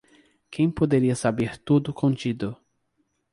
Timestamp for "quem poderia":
0.49-1.15